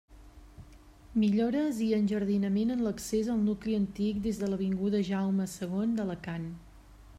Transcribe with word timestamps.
Millores 1.23 1.81
i 1.87 1.89
enjardinament 1.97 2.75
en 2.77 2.81
l'accés 2.87 3.29
al 3.35 3.45
nucli 3.51 3.77
antic 3.81 4.23
des 4.25 4.41
de 4.45 4.49
l'avinguda 4.53 5.05
Jaume 5.13 5.49
segon 5.55 5.97
d'Alacant. 6.01 6.53